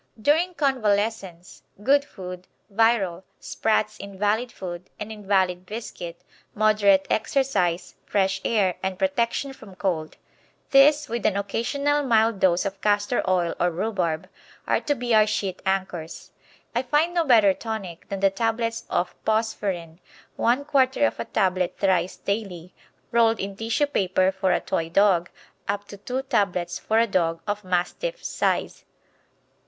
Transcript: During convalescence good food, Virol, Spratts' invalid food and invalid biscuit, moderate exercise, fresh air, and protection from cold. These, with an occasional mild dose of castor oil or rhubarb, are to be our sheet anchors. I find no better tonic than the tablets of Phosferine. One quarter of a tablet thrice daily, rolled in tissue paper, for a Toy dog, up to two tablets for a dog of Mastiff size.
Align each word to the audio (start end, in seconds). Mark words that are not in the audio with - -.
During 0.19 0.55
convalescence 0.55 1.61
good 1.83 2.03
food, 2.05 2.47
Virol, 2.73 3.21
Spratts' 3.39 3.99
invalid 3.99 4.51
food 4.51 4.89
and 4.99 5.11
invalid 5.11 5.67
biscuit, 5.67 6.23
moderate 6.55 7.05
exercise, 7.07 7.93
fresh 8.03 8.41
air, 8.43 8.73
and 8.81 8.97
protection 8.97 9.53
from 9.53 9.75
cold. 9.75 10.17
These, 10.71 11.07
with 11.07 11.23
an 11.27 11.37
occasional 11.37 12.01
mild 12.01 12.39
dose 12.39 12.65
of 12.65 12.81
castor 12.81 13.21
oil 13.29 13.53
or 13.59 13.69
rhubarb, 13.69 14.27
are 14.65 14.81
to 14.81 14.95
be 14.95 15.13
our 15.13 15.27
sheet 15.27 15.61
anchors. 15.67 16.31
I 16.73 16.81
find 16.81 17.13
no 17.13 17.23
better 17.23 17.53
tonic 17.53 18.09
than 18.09 18.21
the 18.21 18.31
tablets 18.31 18.87
of 18.89 19.13
Phosferine. 19.23 19.99
One 20.35 20.65
quarter 20.65 21.05
of 21.05 21.19
a 21.19 21.25
tablet 21.25 21.75
thrice 21.77 22.15
daily, 22.17 22.73
rolled 23.11 23.39
in 23.39 23.55
tissue 23.55 23.85
paper, 23.85 24.31
for 24.31 24.51
a 24.51 24.59
Toy 24.61 24.89
dog, 24.89 25.29
up 25.67 25.87
to 25.89 25.97
two 25.97 26.23
tablets 26.23 26.79
for 26.79 26.97
a 26.97 27.05
dog 27.05 27.43
of 27.45 27.63
Mastiff 27.63 28.23
size. 28.25 28.83